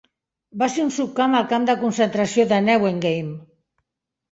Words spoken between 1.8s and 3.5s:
concentració de Neuengamme.